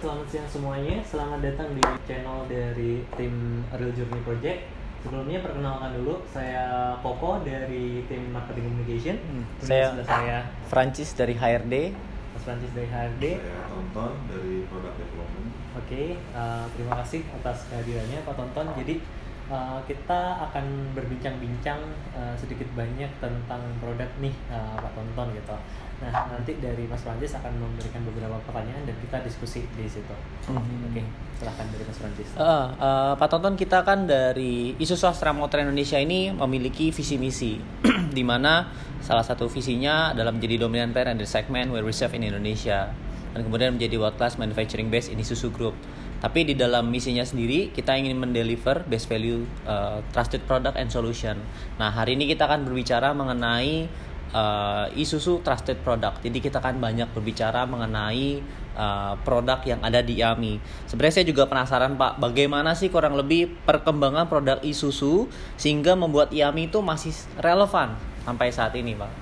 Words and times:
Selamat 0.00 0.32
siang 0.32 0.48
semuanya, 0.48 0.96
selamat 1.04 1.44
datang 1.44 1.76
di 1.76 1.84
channel 2.08 2.48
dari 2.48 3.04
tim 3.20 3.60
Real 3.68 3.92
Journey 3.92 4.24
Project. 4.24 4.64
Sebelumnya 5.04 5.44
perkenalkan 5.44 5.92
dulu, 5.92 6.24
saya 6.24 6.96
Koko 7.04 7.44
dari 7.44 8.00
tim 8.08 8.32
Marketing 8.32 8.64
Communication. 8.64 9.20
Hmm, 9.20 9.44
saya 9.60 9.92
saya 10.08 10.48
Francis 10.72 11.12
dari 11.12 11.36
HRD. 11.36 11.92
Mas 12.32 12.42
Francis 12.48 12.72
dari 12.72 12.88
HRD. 12.88 13.44
Saya 13.44 13.60
tonton 13.68 14.12
dari 14.32 14.64
product 14.72 14.96
development. 15.04 15.48
Oke, 15.76 16.16
uh, 16.32 16.64
terima 16.72 16.92
kasih 17.04 17.20
atas 17.36 17.68
kehadirannya 17.68 18.24
Pak 18.24 18.34
Tonton. 18.40 18.66
Jadi 18.80 19.04
uh, 19.50 19.82
kita 19.84 20.46
akan 20.48 20.94
berbincang-bincang 20.94 21.82
uh, 22.14 22.34
sedikit 22.38 22.70
banyak 22.78 23.10
tentang 23.18 23.60
produk 23.82 24.08
nih 24.22 24.32
uh, 24.48 24.78
Pak 24.78 24.94
Tonton 24.94 25.34
gitu. 25.34 25.56
Nah 26.00 26.32
nanti 26.32 26.56
dari 26.56 26.88
Mas 26.88 27.04
Francis 27.04 27.36
akan 27.36 27.60
memberikan 27.60 28.00
beberapa 28.08 28.40
pertanyaan 28.48 28.88
dan 28.88 28.96
kita 29.04 29.20
diskusi 29.20 29.68
di 29.76 29.84
situ. 29.84 30.16
Mhm. 30.48 30.88
Oke, 30.88 31.02
silahkan 31.36 31.66
dari 31.68 31.84
Mas 31.84 31.98
Francis. 32.00 32.28
Eh, 32.32 32.66
eh, 32.80 33.12
Pak 33.20 33.28
Tonton 33.28 33.52
kita 33.52 33.84
kan 33.84 34.08
dari 34.08 34.72
Isuzu 34.80 35.04
Astra 35.04 35.36
Motor 35.36 35.60
Indonesia 35.60 36.00
ini 36.00 36.32
memiliki 36.32 36.88
visi 36.88 37.20
misi 37.20 37.60
di 38.16 38.24
mana 38.24 38.72
salah 39.04 39.24
satu 39.24 39.52
visinya 39.52 40.16
adalah 40.16 40.32
menjadi 40.32 40.64
dominan 40.64 40.96
player 40.96 41.12
in 41.12 41.20
the 41.20 41.28
segment 41.28 41.68
where 41.68 41.84
we 41.84 41.92
serve 41.92 42.16
in 42.16 42.24
Indonesia 42.24 42.88
dan 43.32 43.40
kemudian 43.46 43.76
menjadi 43.76 43.96
world 43.96 44.16
class 44.18 44.36
manufacturing 44.36 44.88
base 44.88 45.10
in 45.10 45.18
Isuzu 45.18 45.50
Group. 45.54 45.74
Tapi 46.20 46.44
di 46.44 46.54
dalam 46.58 46.92
misinya 46.92 47.24
sendiri 47.24 47.72
kita 47.72 47.96
ingin 47.96 48.20
mendeliver 48.20 48.84
best 48.84 49.08
value 49.08 49.46
eh, 49.64 50.04
trusted 50.12 50.44
product 50.44 50.76
and 50.76 50.92
solution. 50.92 51.40
Nah 51.80 51.88
hari 51.88 52.18
ini 52.18 52.28
kita 52.28 52.44
akan 52.44 52.68
berbicara 52.68 53.16
mengenai 53.16 53.88
uh, 54.34 54.86
Isuzu 54.94 55.42
Trusted 55.42 55.82
Product. 55.82 56.22
Jadi 56.22 56.38
kita 56.38 56.62
akan 56.62 56.78
banyak 56.78 57.10
berbicara 57.10 57.66
mengenai 57.66 58.42
uh, 58.74 59.14
produk 59.22 59.62
yang 59.66 59.80
ada 59.82 60.00
di 60.02 60.22
Yami. 60.22 60.58
Sebenarnya 60.86 61.22
saya 61.22 61.26
juga 61.26 61.46
penasaran 61.46 61.94
Pak, 61.98 62.22
bagaimana 62.22 62.74
sih 62.74 62.88
kurang 62.90 63.18
lebih 63.18 63.50
perkembangan 63.66 64.30
produk 64.30 64.58
Isuzu 64.62 65.30
sehingga 65.58 65.94
membuat 65.98 66.30
Yami 66.30 66.70
itu 66.70 66.78
masih 66.82 67.14
relevan 67.38 67.94
sampai 68.22 68.48
saat 68.54 68.74
ini 68.78 68.94
Pak? 68.94 69.12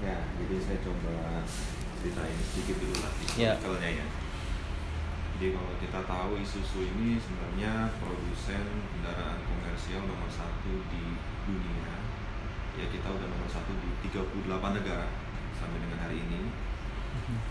Ya, 0.00 0.16
jadi 0.40 0.56
saya 0.60 0.78
coba 0.84 1.12
ceritain 2.04 2.36
sedikit 2.44 2.76
dulu 2.84 2.96
lah 3.00 3.12
Ya. 3.32 3.56
historicalnya 3.56 4.04
ya. 4.04 4.06
Jadi 5.34 5.46
kalau 5.56 5.72
kita 5.80 6.00
tahu 6.04 6.30
Isuzu 6.36 6.80
ini 6.84 7.16
sebenarnya 7.16 7.88
produsen 7.96 8.60
kendaraan 8.92 9.40
komersial 9.42 10.04
nomor 10.04 10.28
satu 10.28 10.84
di 10.92 11.16
dunia. 11.48 11.96
Ya 12.76 12.86
kita 12.86 13.08
udah 13.08 13.24
nomor 13.24 13.48
satu 13.48 13.72
di 13.80 13.88
38 14.04 14.44
negara 14.76 15.08
sampai 15.56 15.80
dengan 15.80 15.98
hari 16.04 16.20
ini. 16.20 16.52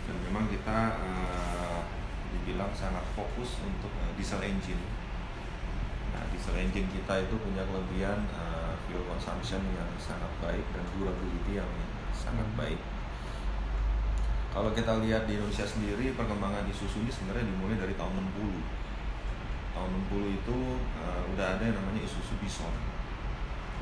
Dan 0.06 0.16
memang 0.22 0.46
kita 0.48 1.02
eh, 1.02 1.80
dibilang 2.30 2.70
sangat 2.72 3.02
fokus 3.18 3.58
untuk 3.66 3.90
eh, 4.00 4.12
diesel 4.16 4.40
engine. 4.40 4.80
Nah, 6.14 6.30
diesel 6.30 6.56
engine 6.56 6.88
kita 6.88 7.26
itu 7.26 7.36
punya 7.36 7.66
kelebihan 7.66 8.30
eh, 8.32 8.72
fuel 8.86 9.02
consumption 9.10 9.66
yang 9.74 9.90
sangat 9.98 10.30
baik 10.40 10.64
dan 10.72 10.86
durability 10.94 11.58
yang 11.58 11.72
sangat 12.14 12.46
Hmm. 12.46 12.60
baik. 12.60 12.80
Kalau 14.54 14.70
kita 14.70 15.02
lihat 15.02 15.26
di 15.26 15.34
Indonesia 15.34 15.66
sendiri 15.66 16.14
perkembangan 16.14 16.70
Isuzu 16.70 17.02
ini 17.02 17.10
sebenarnya 17.10 17.50
dimulai 17.50 17.74
dari 17.74 17.98
tahun 17.98 18.22
60. 18.38 19.74
Tahun 19.74 19.90
60 20.14 20.38
itu 20.38 20.58
eh, 20.78 21.22
udah 21.34 21.58
ada 21.58 21.64
yang 21.66 21.74
namanya 21.82 22.06
Isuzu 22.06 22.38
Bison. 22.38 22.74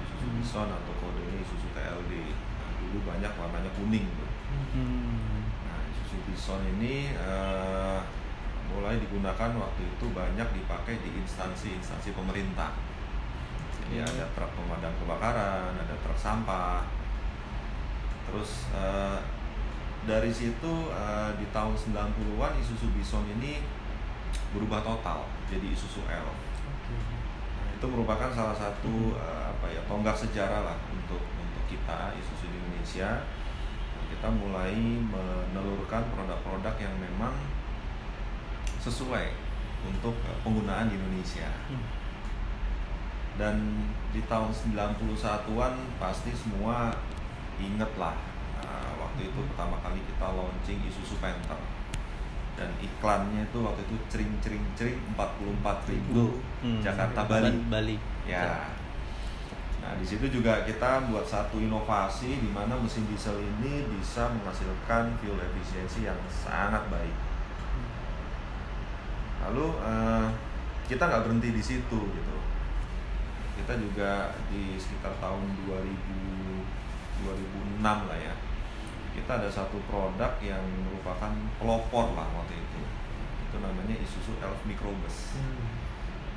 Isuzu 0.08 0.26
Hmm. 0.32 0.36
Bison 0.40 0.68
atau 0.72 0.94
kodenya 1.04 1.44
Isuzu 1.44 1.68
TLD. 1.76 2.12
Nah, 2.32 2.72
dulu 2.80 2.98
banyak 3.04 3.32
warnanya 3.36 3.72
kuning 3.76 4.08
tuh. 4.16 4.32
Nah, 5.68 5.80
Isuzu 5.92 6.18
Bison 6.24 6.64
ini 6.80 7.12
eh, 7.20 8.00
mulai 8.72 8.96
digunakan 8.96 9.52
waktu 9.52 9.82
itu 9.84 10.06
banyak 10.16 10.48
dipakai 10.56 11.04
di 11.04 11.20
instansi-instansi 11.20 12.16
pemerintah. 12.16 12.72
Jadi 13.84 14.00
Oke. 14.00 14.08
ada 14.08 14.26
truk 14.32 14.56
pemadam 14.56 14.96
kebakaran, 15.04 15.76
ada 15.76 15.96
truk 16.00 16.16
sampah. 16.16 16.88
Terus 18.32 18.72
eh, 18.72 19.20
dari 20.06 20.34
situ 20.34 20.74
eh, 20.90 21.32
di 21.38 21.46
tahun 21.54 21.78
90-an 21.78 22.54
Isuzu 22.58 22.90
Bison 22.98 23.26
ini 23.38 23.62
berubah 24.56 24.82
total 24.82 25.30
jadi 25.46 25.70
Isuzu 25.70 26.02
L. 26.10 26.26
Nah, 26.26 27.68
itu 27.78 27.86
merupakan 27.86 28.34
salah 28.34 28.58
satu 28.58 29.14
eh, 29.14 29.46
apa 29.54 29.68
ya 29.70 29.82
tonggak 29.86 30.18
sejarah 30.18 30.66
lah 30.66 30.78
untuk 30.90 31.22
untuk 31.22 31.64
kita 31.70 32.18
Isuzu 32.18 32.50
di 32.50 32.58
Indonesia. 32.58 33.22
Nah, 33.94 34.06
kita 34.10 34.28
mulai 34.34 34.74
menelurkan 35.06 36.10
produk-produk 36.10 36.76
yang 36.82 36.96
memang 36.98 37.38
sesuai 38.82 39.30
untuk 39.86 40.18
eh, 40.26 40.38
penggunaan 40.42 40.90
di 40.90 40.98
Indonesia. 40.98 41.50
Dan 43.38 43.86
di 44.12 44.22
tahun 44.28 44.52
91-an 44.52 45.74
pasti 46.02 46.36
semua 46.36 46.92
inget 47.62 47.90
lah 47.96 48.32
waktu 49.12 49.28
itu 49.28 49.40
pertama 49.52 49.76
kali 49.84 50.00
kita 50.08 50.24
launching 50.24 50.80
Isuzu 50.88 51.20
Panther 51.20 51.60
dan 52.56 52.72
iklannya 52.80 53.44
itu 53.44 53.60
waktu 53.60 53.84
itu 53.84 53.96
cering 54.08 54.32
cering 54.40 54.64
cering 54.80 55.00
44 55.20 55.92
ribu. 55.92 56.40
Hmm. 56.64 56.80
Jakarta 56.80 57.28
Bali. 57.28 57.52
Bali. 57.68 57.96
ya. 58.24 58.72
Nah 59.84 59.92
di 60.00 60.06
situ 60.08 60.32
juga 60.32 60.64
kita 60.64 61.12
buat 61.12 61.28
satu 61.28 61.60
inovasi 61.60 62.40
di 62.40 62.50
mana 62.56 62.80
mesin 62.80 63.04
diesel 63.12 63.36
ini 63.36 63.84
bisa 63.92 64.32
menghasilkan 64.32 65.12
fuel 65.20 65.36
efisiensi 65.44 66.08
yang 66.08 66.16
sangat 66.32 66.88
baik. 66.88 67.16
Lalu 69.44 69.68
eh, 69.84 70.28
kita 70.88 71.04
nggak 71.04 71.24
berhenti 71.28 71.52
di 71.52 71.64
situ 71.64 72.00
gitu. 72.00 72.38
Kita 73.60 73.76
juga 73.76 74.32
di 74.48 74.80
sekitar 74.80 75.12
tahun 75.20 75.44
2000 75.68 75.76
2006 77.22 77.84
lah 77.84 78.18
ya 78.18 78.34
kita 79.12 79.32
ada 79.44 79.50
satu 79.52 79.78
produk 79.92 80.32
yang 80.40 80.64
merupakan 80.88 81.32
pelopor 81.60 82.16
lah 82.16 82.28
waktu 82.32 82.56
itu 82.56 82.82
itu 83.50 83.56
namanya 83.60 83.96
Isuzu 84.00 84.40
Elf 84.40 84.64
Microbus 84.64 85.36
Hmm. 85.36 85.68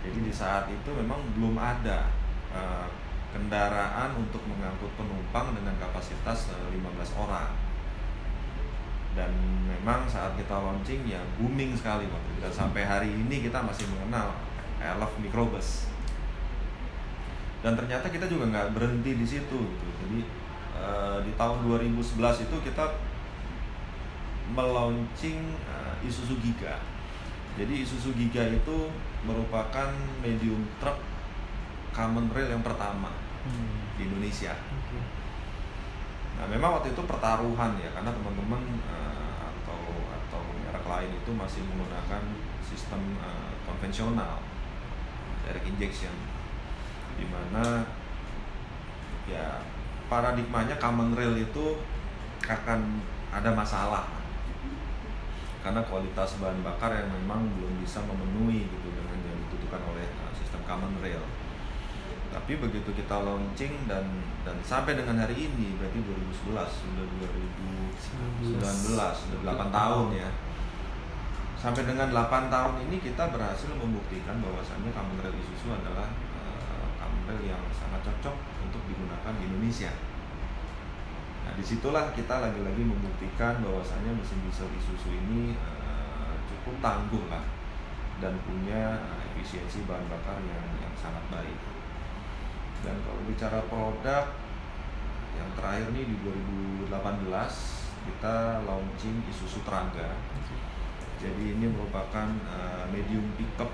jadi 0.02 0.18
di 0.20 0.32
saat 0.34 0.66
itu 0.70 0.90
memang 0.94 1.22
belum 1.38 1.54
ada 1.58 2.10
eh, 2.54 2.86
kendaraan 3.34 4.14
untuk 4.14 4.38
mengangkut 4.46 4.94
penumpang 4.94 5.50
dengan 5.58 5.74
kapasitas 5.82 6.54
eh, 6.54 6.68
15 6.70 7.18
orang. 7.18 7.50
Dan 9.14 9.30
memang 9.66 10.06
saat 10.06 10.34
kita 10.38 10.54
launching 10.54 11.06
ya 11.06 11.18
booming 11.38 11.74
sekali 11.74 12.06
waktu 12.06 12.28
itu. 12.34 12.40
Dan 12.46 12.54
sampai 12.54 12.82
hari 12.86 13.10
ini 13.10 13.42
kita 13.42 13.58
masih 13.62 13.90
mengenal 13.90 14.38
Elf 14.78 15.12
Microbus. 15.18 15.90
Dan 17.62 17.74
ternyata 17.74 18.06
kita 18.06 18.30
juga 18.30 18.50
nggak 18.50 18.70
berhenti 18.74 19.18
di 19.18 19.26
situ 19.26 19.58
gitu. 19.58 19.86
Jadi 20.06 20.18
eh, 20.74 21.18
di 21.22 21.32
tahun 21.34 21.64
2011 21.64 22.46
itu 22.46 22.56
kita 22.62 22.84
melaunching 24.52 25.38
eh, 25.64 26.06
Isuzu 26.06 26.36
Giga. 26.38 26.76
Jadi 27.54 27.86
Isuzu 27.86 28.12
Giga 28.14 28.44
itu 28.50 28.90
merupakan 29.24 29.88
medium 30.20 30.66
truck 30.82 30.98
common 31.94 32.26
rail 32.34 32.50
yang 32.50 32.64
pertama 32.66 33.24
Hmm. 33.44 33.92
di 34.00 34.08
Indonesia. 34.08 34.56
Oke. 34.56 34.96
Nah, 36.40 36.48
memang 36.48 36.80
waktu 36.80 36.96
itu 36.96 37.02
pertaruhan 37.04 37.76
ya 37.76 37.92
karena 37.92 38.08
teman-teman 38.08 38.80
eh, 38.88 39.36
atau 39.52 39.80
atau 40.08 40.42
merek 40.64 40.86
lain 40.88 41.10
itu 41.12 41.30
masih 41.36 41.60
menggunakan 41.68 42.24
sistem 42.64 43.20
eh, 43.20 43.52
konvensional 43.68 44.40
direct 45.44 45.68
injection 45.68 46.16
di 47.20 47.28
mana 47.28 47.84
paradigmanya 50.14 50.78
common 50.78 51.10
rail 51.18 51.34
itu 51.34 51.74
akan 52.46 53.02
ada 53.34 53.50
masalah 53.50 54.06
karena 55.66 55.82
kualitas 55.90 56.38
bahan 56.38 56.62
bakar 56.62 56.94
yang 56.94 57.10
memang 57.10 57.50
belum 57.58 57.82
bisa 57.82 57.98
memenuhi 58.06 58.70
gitu 58.70 58.94
dengan 58.94 59.18
yang 59.26 59.34
dibutuhkan 59.48 59.82
oleh 59.90 60.06
uh, 60.22 60.30
sistem 60.36 60.60
common 60.68 60.92
rail. 61.02 61.24
Tapi 62.30 62.60
begitu 62.60 62.92
kita 62.92 63.24
launching 63.24 63.88
dan 63.88 64.04
dan 64.44 64.60
sampai 64.60 64.92
dengan 64.92 65.24
hari 65.24 65.48
ini 65.48 65.80
berarti 65.80 65.98
2011 66.04 66.52
sudah 66.68 67.06
2019 68.52 68.92
sudah 68.92 69.38
8 69.40 69.72
tahun 69.72 70.06
ya. 70.12 70.30
Sampai 71.56 71.88
dengan 71.88 72.12
8 72.12 72.52
tahun 72.52 72.74
ini 72.84 73.00
kita 73.00 73.32
berhasil 73.32 73.72
membuktikan 73.72 74.44
bahwasannya 74.44 74.92
common 74.92 75.18
rail 75.24 75.32
Isuzu 75.32 75.72
adalah 75.72 76.12
yang 77.32 77.62
sangat 77.72 78.04
cocok 78.04 78.36
untuk 78.68 78.82
digunakan 78.84 79.32
di 79.40 79.48
Indonesia. 79.48 79.92
Nah 81.44 81.52
di 81.56 81.64
situlah 81.64 82.12
kita 82.12 82.40
lagi-lagi 82.40 82.84
membuktikan 82.84 83.64
bahwasannya 83.64 84.16
mesin 84.16 84.40
diesel 84.44 84.68
Isuzu 84.68 85.08
ini 85.12 85.56
uh, 85.56 86.36
cukup 86.48 86.80
tangguh 86.84 87.24
lah 87.32 87.44
dan 88.20 88.36
punya 88.44 89.00
uh, 89.00 89.20
efisiensi 89.32 89.84
bahan 89.88 90.04
bakar 90.08 90.40
yang 90.44 90.64
yang 90.80 90.94
sangat 90.96 91.24
baik. 91.32 91.58
Dan 92.84 93.00
kalau 93.04 93.20
bicara 93.24 93.64
produk 93.68 94.24
yang 95.34 95.50
terakhir 95.56 95.88
nih 95.96 96.04
di 96.04 96.16
2018 96.88 96.92
kita 98.04 98.36
launching 98.68 99.16
Isuzu 99.32 99.64
Traga. 99.64 100.12
Jadi 101.20 101.56
ini 101.56 101.72
merupakan 101.72 102.28
uh, 102.44 102.84
medium 102.92 103.24
pickup 103.40 103.72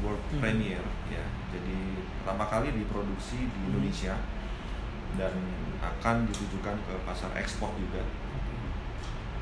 uh, 0.00 0.04
world 0.06 0.22
Hmm. 0.32 0.40
premiere 0.40 0.88
ya. 1.06 1.20
Jadi 1.52 1.76
pertama 2.20 2.48
kali 2.48 2.72
diproduksi 2.72 3.52
di 3.52 3.60
Indonesia 3.68 4.16
dan 5.14 5.34
akan 5.78 6.24
ditujukan 6.24 6.76
ke 6.80 6.94
pasar 7.04 7.28
ekspor 7.36 7.76
juga. 7.76 8.00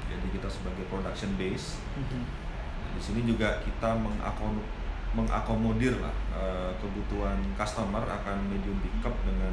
Jadi 0.08 0.26
kita 0.34 0.48
sebagai 0.50 0.82
production 0.88 1.38
base 1.38 1.78
Mhm. 1.94 2.22
Nah, 2.78 2.90
di 2.96 3.02
sini 3.02 3.20
juga 3.22 3.60
kita 3.60 3.92
mengakom- 3.94 4.64
mengakomodir 5.12 6.00
lah 6.00 6.14
eh, 6.32 6.70
kebutuhan 6.78 7.36
customer 7.52 8.00
akan 8.00 8.38
medium 8.48 8.78
pickup 8.80 9.12
dengan 9.24 9.52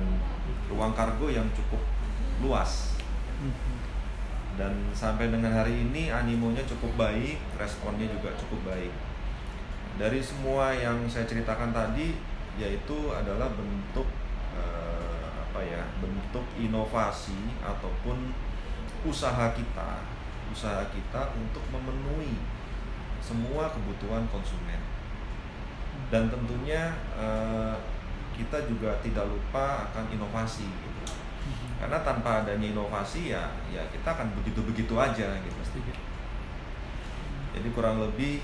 ruang 0.67 0.93
kargo 0.93 1.27
yang 1.27 1.45
cukup 1.51 1.81
luas 2.39 2.95
dan 4.55 4.71
sampai 4.91 5.27
dengan 5.27 5.51
hari 5.51 5.83
ini 5.83 6.07
animonya 6.07 6.63
cukup 6.63 6.95
baik, 6.95 7.35
responnya 7.59 8.07
juga 8.07 8.31
cukup 8.39 8.63
baik. 8.63 8.91
Dari 9.95 10.19
semua 10.19 10.75
yang 10.75 11.07
saya 11.07 11.23
ceritakan 11.23 11.71
tadi 11.71 12.19
yaitu 12.59 13.11
adalah 13.15 13.47
bentuk 13.55 14.07
eh, 14.55 15.27
apa 15.39 15.59
ya, 15.63 15.83
bentuk 16.03 16.43
inovasi 16.59 17.55
ataupun 17.63 18.35
usaha 19.07 19.55
kita, 19.55 20.03
usaha 20.51 20.83
kita 20.91 21.31
untuk 21.39 21.63
memenuhi 21.71 22.35
semua 23.23 23.71
kebutuhan 23.71 24.27
konsumen. 24.27 24.83
Dan 26.11 26.27
tentunya 26.27 26.91
eh, 27.15 27.75
kita 28.35 28.67
juga 28.67 28.99
tidak 28.99 29.31
lupa 29.31 29.87
akan 29.91 30.11
inovasi 30.11 30.67
gitu. 30.67 31.03
Karena 31.79 32.03
tanpa 32.03 32.43
adanya 32.43 32.67
inovasi 32.67 33.31
ya 33.31 33.47
ya 33.71 33.83
kita 33.95 34.11
akan 34.11 34.27
begitu-begitu 34.43 34.91
aja 34.99 35.39
gitu. 35.39 35.55
Jadi 37.55 37.71
kurang 37.71 38.03
lebih 38.03 38.43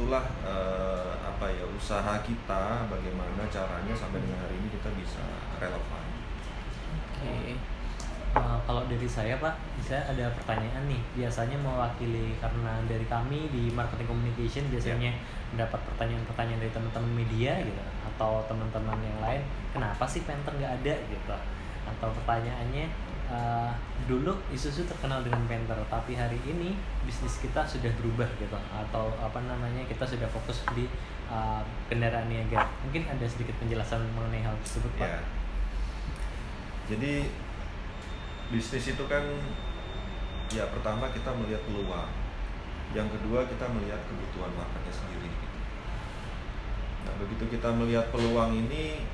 itulah 0.00 0.24
eh, 0.40 1.12
apa 1.20 1.44
ya 1.52 1.68
usaha 1.68 2.16
kita 2.24 2.88
bagaimana 2.88 3.44
caranya 3.52 3.92
sampai 3.92 4.24
dengan 4.24 4.40
hari 4.40 4.56
ini 4.56 4.72
kita 4.72 4.88
bisa 4.96 5.20
relevan. 5.60 6.04
Oke. 7.20 7.60
Uh, 8.30 8.56
kalau 8.62 8.86
dari 8.86 9.04
saya 9.10 9.36
Pak, 9.42 9.52
saya 9.84 10.06
ada 10.08 10.32
pertanyaan 10.32 10.88
nih. 10.88 11.02
Biasanya 11.18 11.60
mewakili 11.60 12.32
karena 12.40 12.80
dari 12.88 13.04
kami 13.04 13.52
di 13.52 13.68
marketing 13.76 14.08
communication 14.08 14.64
biasanya 14.72 15.12
mendapat 15.52 15.82
pertanyaan-pertanyaan 15.92 16.62
dari 16.64 16.72
teman-teman 16.72 17.12
media 17.12 17.58
gitu 17.60 17.82
atau 18.08 18.40
teman-teman 18.48 18.96
yang 19.04 19.18
lain, 19.20 19.42
kenapa 19.74 20.06
sih 20.08 20.24
Panther 20.24 20.56
nggak 20.56 20.80
ada 20.80 20.94
gitu? 21.10 21.36
Atau 21.84 22.08
pertanyaannya 22.22 22.88
uh, 23.30 23.70
dulu 24.10 24.34
Isuzu 24.50 24.84
terkenal 24.90 25.22
dengan 25.22 25.46
Panther, 25.46 25.78
tapi 25.86 26.18
hari 26.18 26.36
ini 26.42 26.74
bisnis 27.06 27.38
kita 27.38 27.62
sudah 27.62 27.88
berubah 28.02 28.26
gitu 28.42 28.58
atau 28.74 29.14
apa 29.22 29.38
namanya 29.46 29.86
kita 29.86 30.02
sudah 30.02 30.26
fokus 30.28 30.66
di 30.74 30.90
uh, 31.30 31.62
kendaraan 31.86 32.26
niaga. 32.26 32.66
Mungkin 32.84 33.06
ada 33.06 33.24
sedikit 33.24 33.54
penjelasan 33.62 34.02
mengenai 34.18 34.42
hal 34.42 34.54
tersebut 34.66 34.90
Pak? 34.98 35.06
Ya. 35.06 35.20
Jadi 36.90 37.30
bisnis 38.50 38.90
itu 38.90 39.04
kan 39.06 39.22
ya 40.50 40.66
pertama 40.74 41.06
kita 41.14 41.30
melihat 41.38 41.62
peluang. 41.64 42.10
Yang 42.90 43.14
kedua 43.14 43.46
kita 43.46 43.70
melihat 43.70 44.02
kebutuhan 44.10 44.50
marketnya 44.58 44.90
sendiri. 44.90 45.30
gitu. 45.30 45.58
Nah 47.06 47.14
begitu 47.22 47.44
kita 47.46 47.70
melihat 47.70 48.10
peluang 48.10 48.50
ini, 48.58 49.06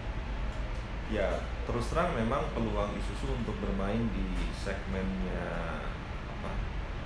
ya 1.13 1.37
terus 1.67 1.91
terang 1.91 2.15
memang 2.15 2.47
peluang 2.55 2.95
Isuzu 2.95 3.43
untuk 3.43 3.59
bermain 3.59 3.99
di 4.15 4.27
segmennya 4.55 5.83
apa 6.31 6.51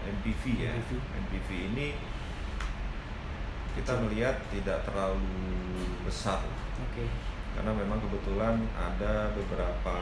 MPV 0.04 0.42
ya. 0.60 0.70
MPV. 0.76 1.00
MPV 1.00 1.48
ini 1.72 1.88
kita 3.72 3.96
melihat 4.04 4.36
tidak 4.52 4.84
terlalu 4.84 5.24
besar 6.04 6.42
Oke. 6.76 7.06
karena 7.56 7.72
memang 7.72 8.02
kebetulan 8.02 8.58
ada 8.76 9.32
beberapa 9.32 9.96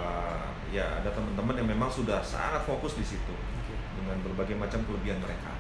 ya 0.72 0.98
ada 0.98 1.12
teman-teman 1.12 1.54
yang 1.54 1.68
memang 1.68 1.90
sudah 1.92 2.18
sangat 2.24 2.64
fokus 2.64 2.98
di 2.98 3.04
situ 3.06 3.30
Oke. 3.30 3.74
dengan 4.02 4.18
berbagai 4.26 4.58
macam 4.58 4.82
kelebihan 4.88 5.22
mereka. 5.22 5.52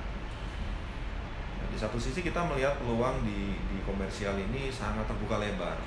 Nah, 1.62 1.66
di 1.70 1.76
satu 1.78 2.00
sisi 2.00 2.24
kita 2.24 2.42
melihat 2.48 2.80
peluang 2.82 3.22
di 3.22 3.54
di 3.70 3.78
komersial 3.86 4.34
ini 4.40 4.72
sangat 4.72 5.06
terbuka 5.06 5.38
lebar 5.38 5.78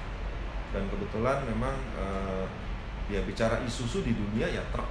dan 0.72 0.88
kebetulan 0.88 1.44
memang 1.44 1.76
eh, 2.00 2.46
ya 3.12 3.20
bicara 3.28 3.60
Isuzu 3.68 4.08
di 4.08 4.16
dunia 4.16 4.48
ya 4.48 4.64
truk. 4.72 4.88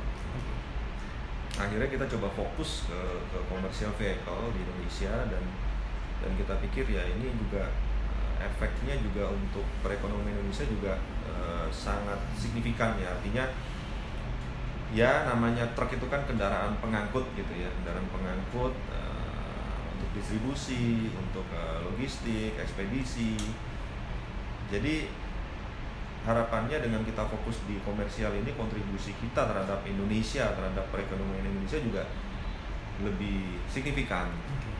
Akhirnya 1.56 1.88
kita 1.88 2.04
coba 2.16 2.28
fokus 2.36 2.84
ke 2.84 3.00
ke 3.32 3.38
komersial 3.48 3.92
vehicle 3.96 4.52
di 4.52 4.60
Indonesia 4.60 5.12
dan 5.32 5.44
dan 6.20 6.30
kita 6.36 6.54
pikir 6.68 6.84
ya 6.92 7.00
ini 7.08 7.32
juga 7.32 7.72
eh, 8.12 8.44
efeknya 8.44 9.00
juga 9.00 9.32
untuk 9.32 9.64
perekonomian 9.80 10.36
Indonesia 10.36 10.68
juga 10.68 11.00
eh, 11.24 11.66
sangat 11.72 12.20
signifikan 12.36 13.00
ya. 13.00 13.16
Artinya 13.16 13.44
ya 14.92 15.24
namanya 15.24 15.64
truk 15.72 15.96
itu 15.96 16.06
kan 16.12 16.20
kendaraan 16.28 16.76
pengangkut 16.84 17.24
gitu 17.32 17.52
ya. 17.56 17.72
Kendaraan 17.80 18.08
pengangkut 18.12 18.76
eh, 18.92 19.84
untuk 19.96 20.10
distribusi 20.12 21.08
untuk 21.16 21.48
eh, 21.56 21.80
logistik 21.88 22.52
ekspedisi. 22.60 23.40
Jadi 24.70 25.10
harapannya 26.20 26.76
dengan 26.84 27.00
kita 27.00 27.24
fokus 27.24 27.64
di 27.64 27.80
komersial 27.80 28.36
ini 28.36 28.52
kontribusi 28.52 29.16
kita 29.16 29.48
terhadap 29.48 29.80
Indonesia 29.88 30.52
terhadap 30.52 30.84
perekonomian 30.92 31.48
Indonesia 31.48 31.80
juga 31.80 32.04
lebih 33.00 33.56
signifikan. 33.64 34.28
Oke. 34.28 34.72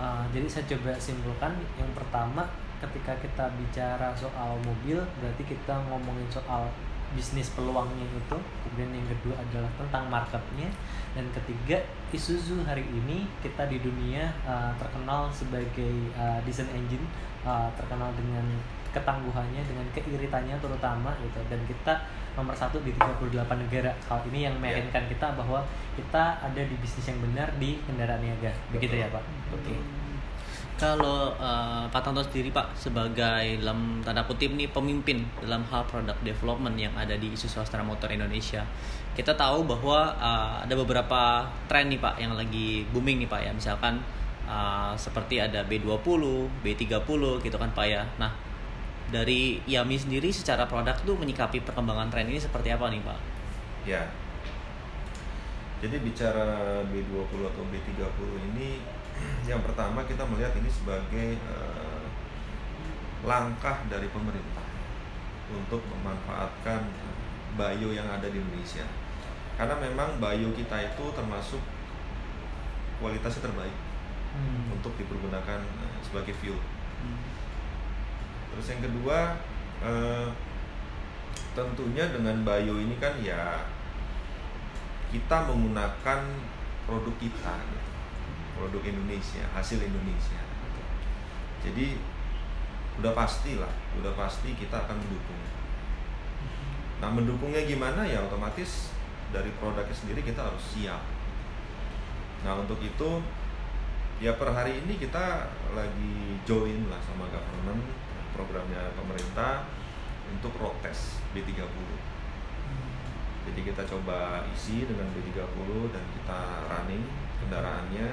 Uh, 0.00 0.24
jadi 0.34 0.48
saya 0.50 0.64
coba 0.74 0.96
simpulkan 0.98 1.52
yang 1.78 1.92
pertama 1.94 2.42
ketika 2.80 3.12
kita 3.20 3.44
bicara 3.60 4.10
soal 4.16 4.56
mobil 4.64 4.98
berarti 5.20 5.44
kita 5.44 5.74
ngomongin 5.92 6.26
soal 6.32 6.66
bisnis 7.14 7.50
peluangnya 7.54 8.06
itu. 8.06 8.38
Kemudian 8.66 8.90
yang 8.94 9.08
kedua 9.10 9.34
adalah 9.38 9.70
tentang 9.78 10.04
marketnya. 10.10 10.70
Dan 11.14 11.26
ketiga 11.34 11.82
Isuzu 12.14 12.62
hari 12.66 12.86
ini 12.86 13.26
kita 13.42 13.66
di 13.66 13.82
dunia 13.82 14.30
uh, 14.46 14.70
terkenal 14.78 15.30
sebagai 15.30 16.10
uh, 16.14 16.38
design 16.46 16.70
engine 16.74 17.02
uh, 17.42 17.70
terkenal 17.74 18.14
dengan 18.14 18.46
ketangguhannya 18.90 19.62
dengan 19.62 19.86
keiritannya 19.94 20.56
terutama 20.58 21.14
gitu. 21.22 21.40
Dan 21.50 21.60
kita 21.66 21.94
nomor 22.38 22.54
satu 22.54 22.78
di 22.82 22.94
38 22.94 23.44
negara. 23.66 23.90
Hal 24.06 24.20
ini 24.30 24.46
yang 24.46 24.54
meyakinkan 24.58 25.10
kita 25.10 25.34
bahwa 25.34 25.62
kita 25.98 26.38
ada 26.40 26.62
di 26.62 26.74
bisnis 26.78 27.10
yang 27.10 27.18
benar 27.20 27.48
di 27.58 27.78
kendaraan 27.84 28.22
niaga. 28.22 28.52
Begitu 28.70 28.94
Betul. 28.98 29.04
ya 29.04 29.08
pak? 29.10 29.24
Oke. 29.54 29.74
Kalau 30.80 31.36
eh, 31.36 31.84
Pak 31.92 32.00
Tanto 32.00 32.24
sendiri 32.24 32.48
Pak 32.48 32.72
sebagai 32.72 33.60
dalam 33.60 34.00
tanda 34.00 34.24
kutip 34.24 34.48
nih 34.56 34.72
pemimpin 34.72 35.28
dalam 35.44 35.60
hal 35.68 35.84
product 35.84 36.24
development 36.24 36.72
yang 36.80 36.96
ada 36.96 37.20
di 37.20 37.36
Isuzu 37.36 37.60
Astra 37.60 37.84
Motor 37.84 38.08
Indonesia, 38.16 38.64
kita 39.12 39.36
tahu 39.36 39.68
bahwa 39.68 40.16
eh, 40.16 40.64
ada 40.64 40.74
beberapa 40.80 41.44
tren 41.68 41.92
nih 41.92 42.00
Pak 42.00 42.16
yang 42.16 42.32
lagi 42.32 42.88
booming 42.96 43.20
nih 43.20 43.28
Pak 43.28 43.40
ya, 43.44 43.52
misalkan 43.52 44.00
eh, 44.48 44.92
seperti 44.96 45.44
ada 45.44 45.60
B20, 45.68 46.48
B30 46.64 47.20
gitu 47.44 47.56
kan 47.60 47.70
Pak 47.76 47.84
ya. 47.84 48.08
Nah 48.16 48.32
dari 49.10 49.58
Yami 49.66 49.98
sendiri 49.98 50.30
secara 50.30 50.64
produk 50.64 50.94
tuh 51.02 51.18
menyikapi 51.18 51.60
perkembangan 51.62 52.08
tren 52.08 52.30
ini 52.30 52.38
seperti 52.38 52.70
apa 52.70 52.86
nih 52.88 53.02
Pak? 53.02 53.18
Ya. 53.84 54.02
Jadi 55.80 55.96
bicara 56.04 56.80
B20 56.88 57.40
atau 57.42 57.62
B30 57.68 58.18
ini 58.54 58.80
yang 59.50 59.60
pertama 59.66 60.04
kita 60.06 60.22
melihat 60.24 60.54
ini 60.56 60.70
sebagai 60.70 61.36
eh, 61.36 62.04
langkah 63.26 63.82
dari 63.90 64.08
pemerintah 64.08 64.64
untuk 65.50 65.82
memanfaatkan 65.90 66.86
bio 67.58 67.90
yang 67.90 68.06
ada 68.06 68.30
di 68.30 68.38
Indonesia. 68.38 68.86
Karena 69.58 69.74
memang 69.76 70.22
bio 70.22 70.54
kita 70.54 70.76
itu 70.80 71.04
termasuk 71.12 71.60
kualitasnya 73.00 73.50
terbaik 73.50 73.76
Hmm. 74.30 74.70
untuk 74.70 74.94
dipergunakan 74.94 75.58
eh, 75.58 75.98
sebagai 76.06 76.30
fuel. 76.38 76.54
Terus 78.54 78.66
yang 78.74 78.82
kedua, 78.82 79.38
eh, 79.82 80.28
tentunya 81.54 82.04
dengan 82.10 82.46
bio 82.46 82.74
ini 82.78 82.94
kan 83.02 83.18
ya 83.18 83.66
kita 85.10 85.50
menggunakan 85.50 86.20
produk 86.86 87.14
kita, 87.18 87.56
produk 88.54 88.82
Indonesia, 88.86 89.42
hasil 89.50 89.82
Indonesia. 89.82 90.38
Jadi 91.60 91.98
udah 93.02 93.12
pasti 93.14 93.58
lah, 93.58 93.70
udah 93.98 94.12
pasti 94.14 94.54
kita 94.54 94.86
akan 94.86 94.96
mendukung. 94.98 95.42
Nah 97.00 97.08
mendukungnya 97.10 97.64
gimana 97.64 98.04
ya 98.06 98.22
otomatis 98.22 98.92
dari 99.34 99.50
produknya 99.58 99.94
sendiri 99.94 100.20
kita 100.22 100.46
harus 100.46 100.62
siap. 100.62 101.02
Nah 102.44 102.60
untuk 102.60 102.78
itu 102.78 103.24
ya 104.20 104.36
per 104.36 104.52
hari 104.52 104.84
ini 104.84 105.00
kita 105.00 105.48
lagi 105.72 106.36
join 106.44 106.86
lah 106.92 107.00
sama 107.00 107.24
government 107.32 108.09
programnya 108.32 108.94
pemerintah 108.94 109.66
untuk 110.30 110.54
road 110.58 110.76
test 110.84 111.18
B30 111.34 111.66
jadi 113.50 113.60
kita 113.66 113.82
coba 113.88 114.46
isi 114.52 114.84
dengan 114.84 115.08
B30 115.10 115.68
dan 115.90 116.04
kita 116.14 116.40
running 116.68 117.04
kendaraannya 117.40 118.08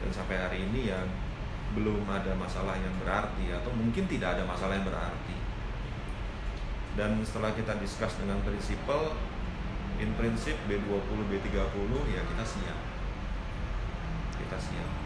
dan 0.00 0.10
sampai 0.14 0.40
hari 0.40 0.64
ini 0.70 0.88
ya 0.88 1.04
belum 1.74 2.06
ada 2.06 2.32
masalah 2.38 2.78
yang 2.78 2.94
berarti 3.02 3.50
atau 3.50 3.74
mungkin 3.74 4.06
tidak 4.06 4.38
ada 4.38 4.46
masalah 4.46 4.78
yang 4.78 4.86
berarti. 4.86 5.36
Dan 6.94 7.18
setelah 7.26 7.50
kita 7.52 7.74
discuss 7.82 8.14
dengan 8.16 8.38
prinsipal, 8.46 9.18
in 9.98 10.14
prinsip 10.14 10.54
B20, 10.70 11.18
B30 11.26 11.90
ya 12.14 12.22
kita 12.22 12.44
siap. 12.46 12.78
Kita 14.38 14.56
siap. 14.56 15.03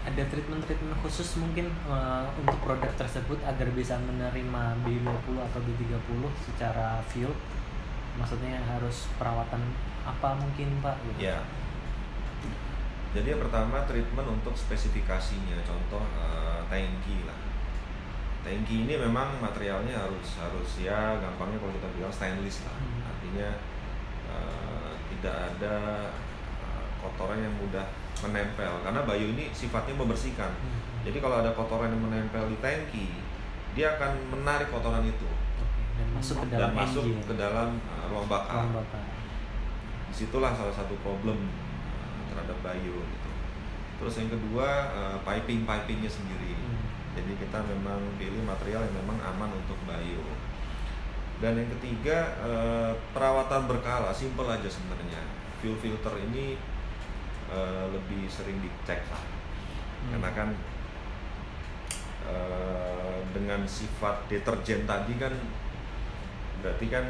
Ada 0.00 0.22
treatment-treatment 0.32 0.96
khusus 1.04 1.36
mungkin 1.36 1.68
uh, 1.84 2.24
untuk 2.40 2.56
produk 2.64 2.88
tersebut 2.96 3.36
agar 3.44 3.68
bisa 3.76 4.00
menerima 4.00 4.80
B20 4.80 5.36
atau 5.36 5.60
B30 5.60 6.20
secara 6.40 7.04
field 7.04 7.36
maksudnya 8.16 8.58
harus 8.64 9.06
perawatan 9.20 9.60
apa 10.04 10.36
mungkin 10.40 10.80
Pak 10.80 10.96
gitu. 11.04 11.30
Ya. 11.30 11.38
Jadi 13.10 13.34
yang 13.34 13.42
pertama 13.42 13.82
treatment 13.90 14.28
untuk 14.38 14.54
spesifikasinya, 14.54 15.58
contoh 15.66 16.02
eh, 16.14 16.62
tangki 16.70 17.26
lah. 17.26 17.38
Tangki 18.46 18.86
ini 18.86 18.94
memang 18.94 19.42
materialnya 19.42 19.98
harus 19.98 20.38
harus 20.38 20.70
ya 20.78 21.18
gampangnya 21.18 21.58
kalau 21.58 21.74
kita 21.74 21.88
bilang 21.98 22.14
stainless 22.14 22.62
lah. 22.66 22.76
Hmm. 22.78 23.10
Artinya 23.10 23.48
eh, 24.30 24.92
tidak 25.16 25.36
ada 25.54 25.76
kotoran 27.00 27.40
yang 27.40 27.54
mudah 27.56 27.84
menempel 28.20 28.72
karena 28.84 29.00
bayu 29.08 29.32
ini 29.32 29.48
sifatnya 29.50 29.96
membersihkan. 29.96 30.52
Hmm. 30.52 30.80
Jadi 31.08 31.18
kalau 31.18 31.40
ada 31.40 31.50
kotoran 31.56 31.88
yang 31.88 32.02
menempel 32.04 32.44
di 32.52 32.56
tangki, 32.60 33.08
dia 33.72 33.96
akan 33.96 34.12
menarik 34.34 34.68
kotoran 34.68 35.06
itu 35.06 35.24
Oke, 35.24 35.96
dan 35.96 36.06
masuk 36.12 36.36
ke 36.42 36.46
dalam 36.52 36.60
dan 36.60 36.70
masuk 36.76 37.04
engine. 37.06 37.24
ke 37.24 37.34
dalam 37.38 37.68
eh, 37.78 38.04
ruang 38.10 38.26
bakar 38.28 38.66
Ruang 38.66 38.76
bakar. 38.82 39.02
di 40.10 40.14
situlah 40.14 40.52
salah 40.52 40.74
satu 40.74 40.98
problem 41.06 41.38
uh, 41.48 42.20
terhadap 42.28 42.58
bio 42.66 42.98
gitu. 42.98 43.30
Terus 44.02 44.14
yang 44.18 44.30
kedua 44.32 44.68
uh, 44.90 45.16
piping 45.22 45.62
pipingnya 45.64 46.10
sendiri. 46.10 46.52
Hmm. 46.58 46.82
Jadi 47.14 47.32
kita 47.38 47.58
memang 47.62 47.98
pilih 48.18 48.42
material 48.42 48.86
yang 48.86 48.96
memang 49.06 49.18
aman 49.22 49.50
untuk 49.54 49.78
bio. 49.86 50.24
Dan 51.40 51.56
yang 51.56 51.70
ketiga 51.78 52.36
uh, 52.44 52.92
perawatan 53.16 53.64
berkala, 53.64 54.12
simple 54.12 54.44
aja 54.44 54.68
sebenarnya. 54.68 55.24
Fuel 55.62 55.76
filter 55.78 56.12
ini 56.28 56.58
uh, 57.50 57.90
lebih 57.92 58.30
sering 58.30 58.58
dicek 58.62 59.02
lah. 59.10 59.22
Hmm. 59.22 60.10
Karena 60.16 60.30
kan 60.32 60.48
uh, 62.30 63.18
dengan 63.30 63.62
sifat 63.66 64.26
deterjen 64.30 64.86
tadi 64.86 65.14
kan 65.18 65.34
berarti 66.60 66.86
kan 66.92 67.06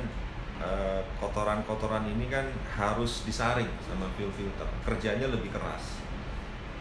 eh, 0.62 1.02
kotoran-kotoran 1.18 2.06
ini 2.06 2.30
kan 2.30 2.46
harus 2.78 3.26
disaring 3.26 3.68
sama 3.82 4.06
fuel 4.14 4.30
filter 4.30 4.68
kerjanya 4.86 5.26
lebih 5.26 5.50
keras 5.50 5.98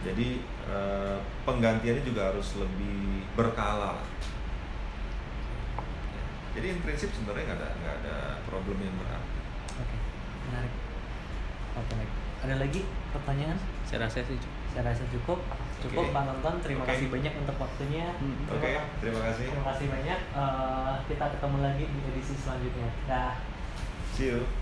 jadi 0.05 0.39
eh, 0.69 1.17
penggantiannya 1.43 2.03
juga 2.05 2.31
harus 2.31 2.55
lebih 2.61 3.25
berkala 3.33 3.99
jadi 6.53 6.77
in 6.77 6.79
prinsip 6.85 7.09
sebenarnya 7.13 7.53
nggak 7.53 7.59
ada 7.59 7.69
nggak 7.81 7.95
ada 8.05 8.15
problem 8.45 8.77
yang 8.79 8.95
berat 9.01 9.23
Oke, 9.79 9.97
menarik. 10.49 10.73
Oke, 11.79 11.93
baik. 11.95 12.28
Ada 12.39 12.55
lagi 12.55 12.81
pertanyaan? 13.11 13.57
Saya 13.83 14.07
rasa 14.07 14.23
sih 14.23 14.37
cukup. 14.39 14.59
Saya 14.71 14.83
rasa 14.87 15.03
cukup. 15.11 15.39
Cukup 15.79 16.03
Oke. 16.07 16.15
Pak 16.15 16.23
Nonton. 16.27 16.53
Terima 16.63 16.83
Oke. 16.83 16.91
kasih 16.95 17.07
banyak 17.11 17.33
untuk 17.35 17.55
waktunya. 17.59 18.07
Hmm. 18.15 18.35
Oke 18.47 18.69
kasih. 18.75 18.83
terima 19.03 19.19
kasih 19.27 19.45
Terima 19.51 19.65
kasih 19.71 19.85
banyak. 19.91 20.19
Eh, 20.35 20.93
kita 21.11 21.25
ketemu 21.35 21.57
lagi 21.63 21.83
di 21.87 21.99
edisi 22.11 22.33
selanjutnya. 22.39 22.89
Dah. 23.07 23.33
see 24.19 24.35
you 24.35 24.58